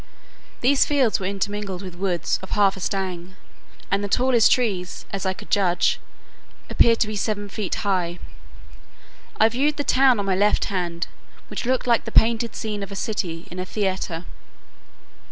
[0.61, 3.35] These fields were intermingled with woods of half a stang,
[3.91, 5.99] and the tallest trees, as I could judge,
[6.71, 8.17] appeared to be seven feet high.
[9.39, 11.05] I viewed the town on my left hand,
[11.49, 14.25] which looked like the painted scene of a city in a theatre.